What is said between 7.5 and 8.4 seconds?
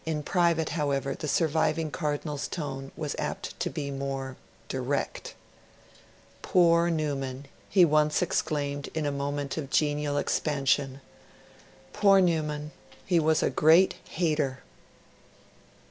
he once